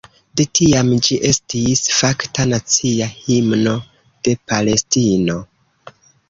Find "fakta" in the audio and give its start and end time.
1.97-2.45